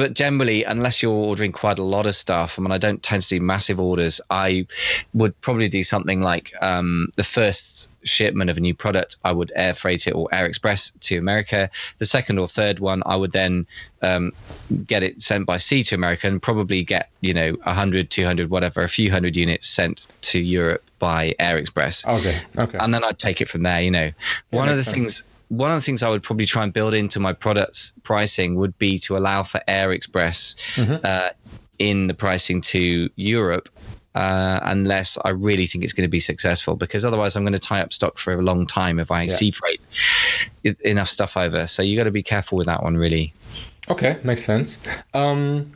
[0.00, 3.22] but generally, unless you're ordering quite a lot of stuff, I mean, I don't tend
[3.24, 4.18] to do massive orders.
[4.30, 4.66] I
[5.12, 9.52] would probably do something like um, the first shipment of a new product, I would
[9.54, 11.68] air freight it or air express to America.
[11.98, 13.66] The second or third one, I would then
[14.00, 14.32] um,
[14.86, 18.82] get it sent by sea to America and probably get, you know, 100, 200, whatever,
[18.82, 22.06] a few hundred units sent to Europe by air express.
[22.06, 22.40] Okay.
[22.56, 22.78] Okay.
[22.80, 24.12] And then I'd take it from there, you know.
[24.50, 24.94] Yeah, one of the sense.
[24.94, 28.54] things one of the things I would probably try and build into my products pricing
[28.54, 31.04] would be to allow for Air Express mm-hmm.
[31.04, 31.30] uh,
[31.78, 33.68] in the pricing to Europe.
[34.12, 37.60] Uh, unless I really think it's going to be successful, because otherwise I'm going to
[37.60, 39.32] tie up stock for a long time if I yeah.
[39.32, 39.80] sea freight
[40.80, 41.68] enough stuff over.
[41.68, 43.32] So you got to be careful with that one, really.
[43.88, 44.80] Okay, makes sense.
[45.14, 45.70] Um,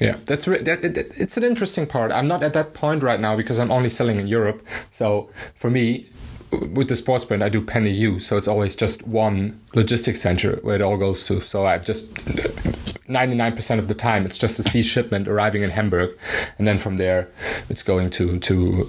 [0.00, 2.10] yeah, that's re- that, it, it's an interesting part.
[2.10, 4.66] I'm not at that point right now because I'm only selling in Europe.
[4.90, 6.06] So for me,
[6.50, 10.76] with the sports brand, I do Pan-EU, so it's always just one logistics center where
[10.76, 11.40] it all goes to.
[11.40, 16.16] So I just 99% of the time it's just a sea shipment arriving in Hamburg,
[16.58, 17.28] and then from there
[17.68, 18.88] it's going to to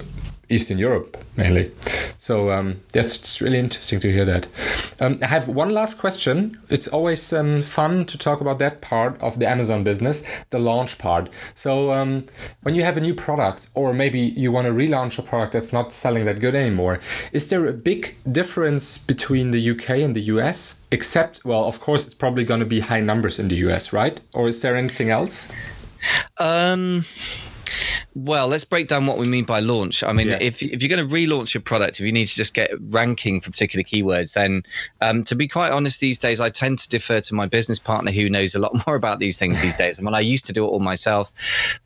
[0.52, 1.70] Eastern Europe mainly.
[2.18, 4.46] So um, that's really interesting to hear that.
[5.00, 6.60] Um, I have one last question.
[6.68, 10.98] It's always um, fun to talk about that part of the Amazon business, the launch
[10.98, 11.30] part.
[11.54, 12.24] So um,
[12.62, 15.72] when you have a new product, or maybe you want to relaunch a product that's
[15.72, 17.00] not selling that good anymore,
[17.32, 20.84] is there a big difference between the UK and the US?
[20.90, 24.20] Except, well, of course, it's probably going to be high numbers in the US, right?
[24.34, 25.50] Or is there anything else?
[26.38, 27.04] Um
[28.14, 30.02] Well, let's break down what we mean by launch.
[30.02, 30.38] I mean, Yeah.
[30.40, 33.40] if, if you're going to relaunch your product, if you need to just get ranking
[33.40, 34.64] for particular keywords, then
[35.00, 38.10] um, to be quite honest, these days I tend to defer to my business partner
[38.10, 39.98] who knows a lot more about these things these days.
[39.98, 41.32] I mean, I used to do it all myself,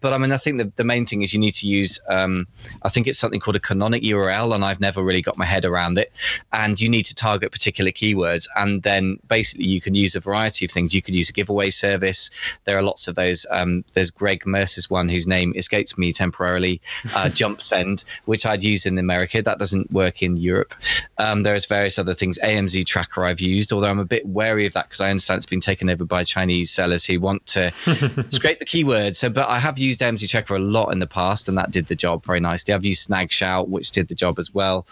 [0.01, 2.49] but I mean, I think the, the main thing is you need to use, um,
[2.83, 5.65] I think it's something called a canonic URL, and I've never really got my head
[5.65, 6.12] around it.
[6.53, 10.65] And you need to target particular keywords, and then basically you can use a variety
[10.65, 10.93] of things.
[10.93, 12.31] You could use a giveaway service.
[12.65, 13.47] There are lots of those.
[13.51, 16.81] Um, there's Greg Mercer's one whose name escapes me temporarily,
[17.15, 19.43] uh, JumpSend, which I'd use in America.
[19.43, 20.75] That doesn't work in Europe.
[21.19, 22.39] Um, there's various other things.
[22.43, 25.47] AMZ Tracker I've used, although I'm a bit wary of that because I understand it's
[25.47, 27.71] been taken over by Chinese sellers who want to
[28.29, 29.17] scrape the keywords.
[29.17, 31.87] So, but I have used AMZ Tracker a lot in the past, and that did
[31.87, 32.75] the job very nicely.
[32.75, 34.87] I've used SnagShout, which did the job as well.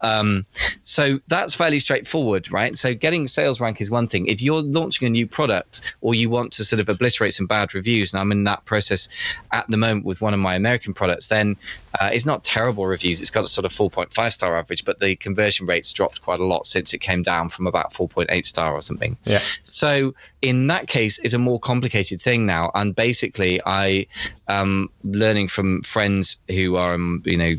[0.00, 0.46] Um,
[0.82, 2.76] so that's fairly straightforward, right?
[2.76, 4.26] So getting sales rank is one thing.
[4.26, 7.74] If you're launching a new product or you want to sort of obliterate some bad
[7.74, 9.08] reviews, and I'm in that process
[9.52, 11.56] at the moment with one of my American products, then
[12.00, 13.20] uh, it's not terrible reviews.
[13.20, 16.44] It's got a sort of 4.5 star average, but the conversion rates dropped quite a
[16.44, 19.16] lot since it came down from about 4.8 star or something.
[19.24, 19.40] Yeah.
[19.62, 22.70] So in that case, it's a more complicated thing now.
[22.74, 24.06] And basically, I
[24.48, 27.54] am learning from friends who are, um, you know,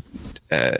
[0.50, 0.76] uh,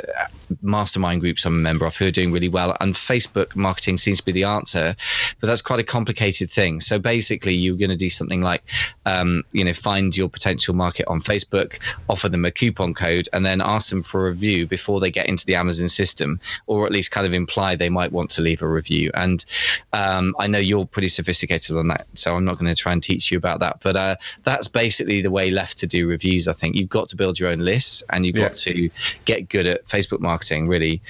[0.61, 2.77] mastermind groups I'm a member of who are doing really well.
[2.81, 4.97] And Facebook marketing seems to be the answer,
[5.41, 6.81] but that's quite a complicated thing.
[6.81, 8.65] So basically, you're going to do something like,
[9.07, 13.47] um, you know, find your potential market on Facebook, offer them a coupon code, and
[13.47, 16.93] then ask them for a review before they get into the Amazon system, or at
[16.93, 19.11] least kind of imply they might want to leave a review.
[19.15, 19.45] And
[19.93, 23.03] um, I know you're pretty sophisticated on that, so I'm not going to try and
[23.03, 23.79] teach you about that.
[23.83, 26.49] But uh, that's basically the way left to do reviews.
[26.49, 28.49] I think you've got to build your own lists, and you've Yeah.
[28.49, 28.91] got to
[29.25, 31.01] get good at Facebook marketing, really.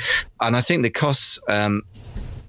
[0.40, 1.38] And I think the costs.
[1.48, 1.82] Um,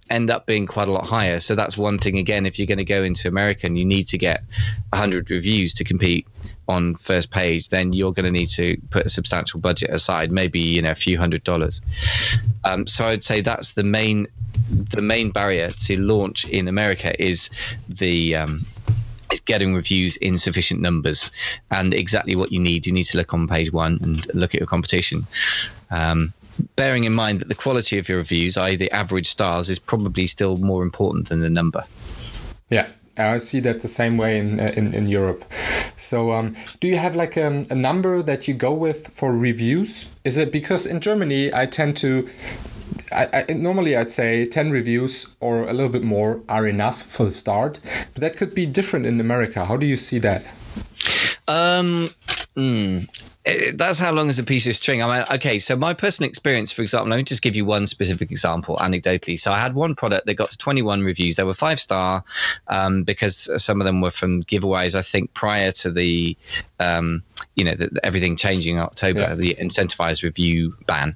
[0.10, 2.78] end up being quite a lot higher so that's one thing again if you're going
[2.78, 4.43] to go into america and you need to get
[4.89, 6.28] 100 reviews to compete
[6.67, 10.60] on first page then you're going to need to put a substantial budget aside maybe
[10.60, 11.82] you know a few hundred dollars
[12.65, 14.28] um, so i'd say that's the main
[14.69, 17.49] the main barrier to launch in america is
[17.88, 18.65] the um,
[19.34, 21.32] is getting reviews in sufficient numbers
[21.71, 22.86] and exactly what you need.
[22.86, 25.26] You need to look on page one and look at your competition.
[25.91, 26.34] Um,
[26.76, 30.28] bearing in mind that the quality of your reviews, i.e., the average stars, is probably
[30.28, 31.84] still more important than the number.
[32.69, 35.43] Yeah, I see that the same way in in, in Europe.
[35.97, 40.12] So, um, do you have like um, a number that you go with for reviews?
[40.23, 42.30] Is it because in Germany I tend to.
[43.13, 47.26] I, I, normally, I'd say 10 reviews or a little bit more are enough for
[47.26, 47.80] the start,
[48.13, 49.65] but that could be different in America.
[49.65, 50.43] How do you see that?
[51.47, 52.10] Um,
[52.56, 53.08] mm,
[53.76, 55.02] that's how long is a piece of string.
[55.02, 57.88] I mean, okay, so my personal experience, for example, let me just give you one
[57.88, 59.38] specific example anecdotally.
[59.38, 61.36] So I had one product that got to 21 reviews.
[61.36, 62.23] They were five star
[62.67, 66.38] um, because some of them were from giveaways, I think, prior to the,
[66.80, 67.21] um,
[67.55, 69.35] you know, the, everything changing in October, Yeah.
[69.35, 71.15] the incentivized review ban.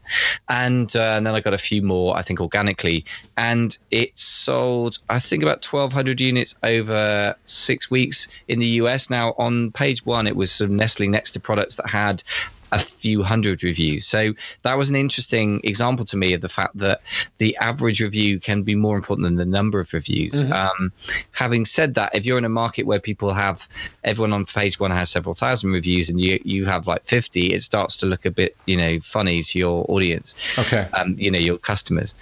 [0.49, 3.05] And, uh, and then I got a few more, I think, organically.
[3.37, 9.09] And it sold, I think, about 1,200 units over six weeks in the US.
[9.09, 12.23] Now, on page one, it was sort of nestling next to products that had
[12.71, 14.05] a few hundred reviews.
[14.05, 17.01] So that was an interesting example to me of the fact that
[17.37, 20.43] the average review can be more important than the number of reviews.
[20.51, 20.91] Um,
[21.31, 23.67] having said that, if you're in a market where people have
[24.03, 27.63] everyone on page one has several thousand reviews and you you have like 50, it
[27.63, 30.87] starts to look a bit you know funny to your audience Okay.
[30.93, 32.15] um, you know your customers.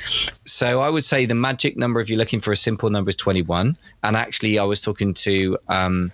[0.46, 3.16] So I would say the magic number, if you're looking for a simple number, is
[3.16, 3.76] 21.
[4.04, 6.12] And actually, I was talking to um,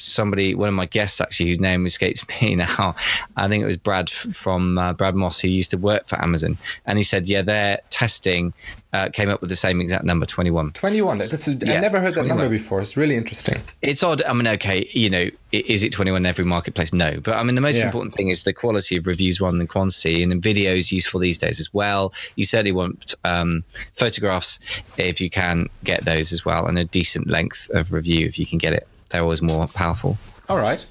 [0.00, 2.94] somebody, one of my guests actually, whose name escapes me now.
[3.36, 6.56] I think it was Brad from uh, Brad Moss, who used to work for Amazon,
[6.86, 8.52] and he said, yeah, their testing
[8.92, 10.72] uh, came up with the same exact number, 21.
[10.72, 11.18] 21.
[11.18, 12.80] That's a, I Yeah, never heard that number before.
[12.80, 13.60] It's really interesting.
[13.82, 14.22] It's odd.
[14.22, 16.92] I mean, okay, you know, is it 21 in every marketplace?
[16.92, 17.20] No.
[17.20, 17.84] But I mean, the most Yeah.
[17.86, 20.22] important thing is the quality of reviews rather than quantity.
[20.22, 22.14] And video is useful these days as well.
[22.36, 23.62] You certainly want um,
[23.94, 24.58] photographs
[24.96, 28.46] if you can get those as well, and a decent length of review if you
[28.46, 28.88] can get it.
[29.10, 30.18] They're always more powerful.
[30.48, 30.84] All right.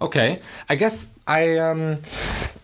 [0.00, 0.40] Okay.
[0.68, 1.96] I guess I um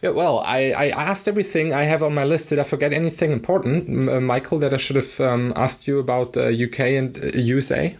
[0.03, 2.51] yeah, well, I, I asked everything I have on my list.
[2.51, 5.99] Did I forget anything important, M- uh, Michael, that I should have um, asked you
[5.99, 7.97] about uh, UK and uh, USA?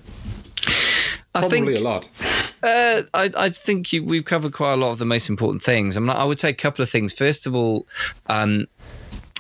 [1.35, 2.09] I Probably think a lot.
[2.61, 5.97] Uh, I, I think you, we've covered quite a lot of the most important things.
[5.97, 7.13] I mean, I would say a couple of things.
[7.13, 7.87] First of all,
[8.27, 8.67] um,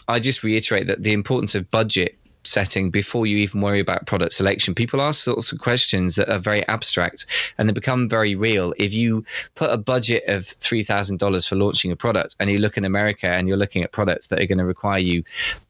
[0.07, 2.17] I just reiterate that the importance of budget
[2.49, 4.75] setting before you even worry about product selection.
[4.75, 8.75] People ask sorts of questions that are very abstract and they become very real.
[8.79, 12.85] If you put a budget of $3,000 for launching a product and you look in
[12.85, 15.23] America and you're looking at products that are going to require you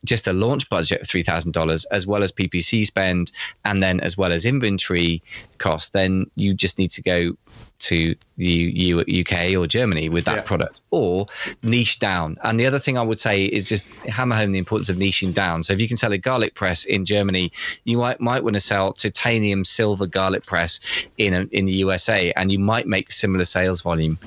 [0.04, 3.32] just a launch budget of $3,000 as well as PPC spend
[3.64, 5.22] and then as well as inventory
[5.58, 7.36] cost, then you just need to go
[7.80, 10.42] to the UK or Germany with that yeah.
[10.42, 11.26] product, or
[11.62, 12.36] niche down.
[12.44, 15.34] And the other thing I would say is just hammer home the importance of niching
[15.34, 15.64] down.
[15.64, 17.52] So if you can sell a garlic press in Germany,
[17.84, 20.80] you might might want to sell titanium silver garlic press
[21.18, 24.18] in a, in the USA, and you might make similar sales volume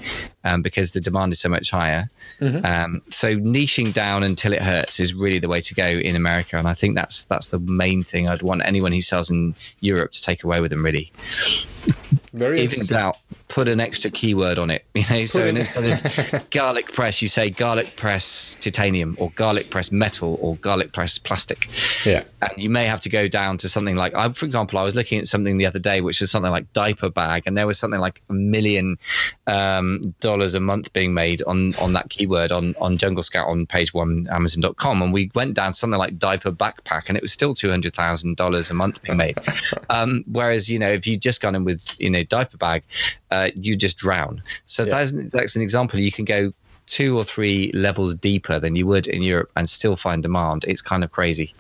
[0.44, 2.10] um, because the demand is so much higher.
[2.42, 2.66] Mm-hmm.
[2.66, 6.58] Um, so niching down until it hurts is really the way to go in America,
[6.58, 10.12] and I think that's that's the main thing I'd want anyone who sells in Europe
[10.12, 10.84] to take away with them.
[10.84, 11.12] Really.
[12.34, 13.18] Very even doubt.
[13.48, 17.28] Put an extra keyword on it you know put so instead of garlic press you
[17.28, 21.68] say garlic press titanium or garlic press metal or garlic press plastic.
[22.06, 22.24] Yeah.
[22.42, 24.96] And you may have to go down to something like I, for example i was
[24.96, 27.78] looking at something the other day which was something like diaper bag and there was
[27.78, 28.98] something like a million
[29.48, 33.66] um, dollars a month being made on on that keyword on on jungle scout on
[33.66, 37.54] page one amazon.com and we went down something like diaper backpack and it was still
[37.54, 39.38] $200000 a month being made.
[39.90, 42.84] Um, whereas you know if you just gone in with you know diaper bag,
[43.32, 44.42] uh, you just drown.
[44.66, 44.90] So yeah.
[44.90, 46.00] that's that's an example.
[46.00, 46.54] You can go
[46.88, 50.66] two or three levels deeper than you would in Europe and still find demand.
[50.68, 51.54] It's kind of crazy.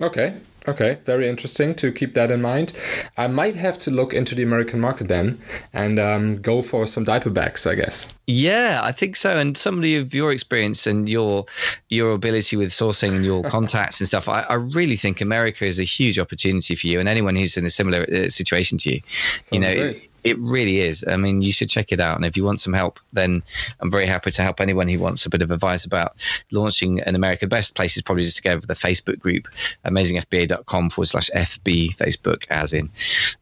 [0.00, 0.36] Okay.
[0.68, 2.72] Okay, very interesting to keep that in mind.
[3.16, 5.40] I might have to look into the American market then
[5.72, 8.18] and um, go for some diaper bags, I guess.
[8.26, 9.36] Yeah, I think so.
[9.38, 11.46] And somebody of your experience and your
[11.88, 15.78] your ability with sourcing and your contacts and stuff, I, I, really think America is
[15.78, 19.00] a huge opportunity for you and anyone who's in a similar uh, situation to you.
[19.40, 19.74] Sounds you know.
[19.74, 21.04] Great it really is.
[21.06, 22.16] I mean, you should check it out.
[22.16, 23.42] And if you want some help, then
[23.80, 26.16] I'm very happy to help anyone who wants a bit of advice about
[26.50, 27.46] launching in America.
[27.46, 29.46] The best place is probably just to go over the Facebook group,
[29.84, 32.90] amazingfba.com forward slash FB Facebook, as in.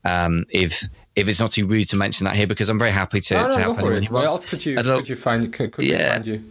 [0.05, 0.85] Um, if
[1.16, 3.47] if it's not too rude to mention that here, because I'm very happy to, no,
[3.47, 4.12] no, to help anyone who wants.
[4.12, 6.14] Where else could you, could you find, could, could yeah.
[6.14, 6.45] find you?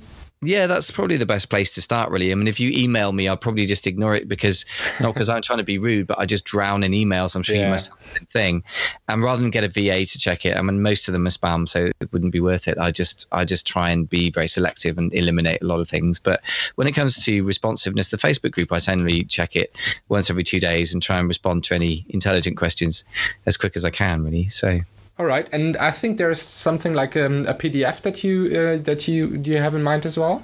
[0.46, 2.32] Yeah, that's probably the best place to start, really.
[2.32, 4.66] I mean, if you email me, I'll probably just ignore it because
[5.00, 7.36] not because I'm trying to be rude, but I just drown in emails.
[7.36, 7.66] I'm sure yeah.
[7.66, 8.64] you must have the thing.
[9.08, 11.30] And rather than get a VA to check it, I mean, most of them are
[11.30, 12.78] spam, so it wouldn't be worth it.
[12.78, 16.20] I just I just try and be very selective and eliminate a lot of things.
[16.20, 16.42] But
[16.76, 19.76] when it comes to responsiveness, the Facebook group, I generally check it
[20.10, 23.04] once every two days and try and respond to any intelligent questions
[23.46, 24.48] as quick as I can, really.
[24.50, 24.82] So.
[25.20, 29.08] All right, and I think there's something like um, a PDF that you uh, that
[29.08, 30.44] you do you have in mind as well.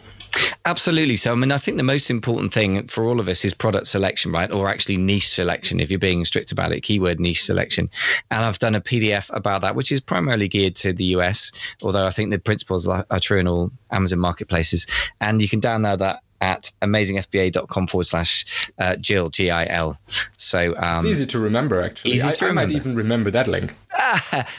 [0.65, 1.15] Absolutely.
[1.15, 3.88] So, I mean, I think the most important thing for all of us is product
[3.88, 4.51] selection, right?
[4.51, 7.89] Or actually niche selection, if you're being strict about it, keyword niche selection.
[8.30, 11.51] And I've done a PDF about that, which is primarily geared to the US,
[11.82, 14.86] although I think the principles are, are true in all Amazon marketplaces.
[15.20, 19.99] And you can download that at amazingfba.com forward slash uh, Gil, G I L.
[20.37, 22.11] So um, it's easy to remember, actually.
[22.11, 22.61] Easy I, to remember.
[22.61, 23.75] I might even remember that link.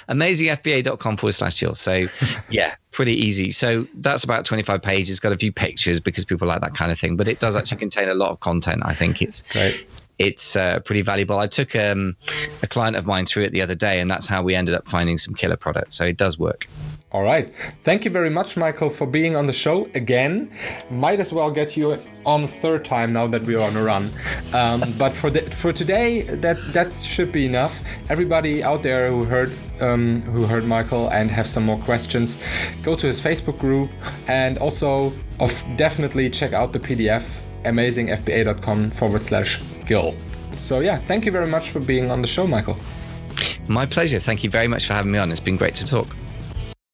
[0.08, 1.74] amazingfba.com forward slash Gil.
[1.74, 2.06] So,
[2.50, 3.50] yeah, pretty easy.
[3.50, 6.98] So, that's about 25 pages, got a few pictures because people like that kind of
[6.98, 8.82] thing, but it does actually contain a lot of content.
[8.84, 9.42] I think it's.
[9.42, 9.86] Great
[10.20, 11.38] it's uh, pretty valuable.
[11.38, 12.14] I took um,
[12.62, 14.86] a client of mine through it the other day, and that's how we ended up
[14.86, 15.96] finding some killer products.
[15.96, 16.68] So it does work.
[17.12, 17.52] All right.
[17.82, 20.48] Thank you very much, Michael, for being on the show again.
[20.90, 24.10] Might as well get you on third time now that we are on a run.
[24.52, 27.82] Um, but for the, for today, that that should be enough.
[28.08, 32.40] Everybody out there who heard um, who heard Michael and have some more questions,
[32.84, 33.90] go to his Facebook group
[34.28, 40.14] and also of definitely check out the PDF amazingfba.com forward slash Gil.
[40.52, 42.78] So yeah, thank you very much for being on the show, Michael.
[43.68, 44.18] My pleasure.
[44.18, 45.30] Thank you very much for having me on.
[45.30, 46.06] It's been great to talk.